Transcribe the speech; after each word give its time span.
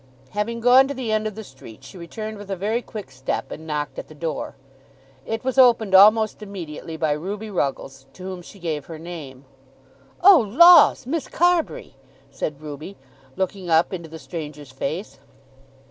Having 0.31 0.61
gone 0.61 0.87
to 0.87 0.95
the 0.95 1.11
end 1.11 1.27
of 1.27 1.35
the 1.35 1.43
street, 1.43 1.83
she 1.83 1.95
returned 1.95 2.39
with 2.39 2.49
a 2.49 2.55
very 2.55 2.81
quick 2.81 3.11
step 3.11 3.51
and 3.51 3.67
knocked 3.67 3.99
at 3.99 4.07
the 4.07 4.15
door. 4.15 4.55
It 5.27 5.43
was 5.43 5.59
opened 5.59 5.93
almost 5.93 6.41
immediately 6.41 6.97
by 6.97 7.11
Ruby 7.11 7.51
Ruggles, 7.51 8.07
to 8.13 8.23
whom 8.23 8.41
she 8.41 8.57
gave 8.57 8.85
her 8.87 8.97
name. 8.97 9.45
"Oh 10.23 10.39
laws, 10.39 11.05
Miss 11.05 11.27
Carbury!" 11.27 11.97
said 12.31 12.59
Ruby, 12.63 12.97
looking 13.35 13.69
up 13.69 13.93
into 13.93 14.09
the 14.09 14.17
stranger's 14.17 14.71
face. 14.71 15.19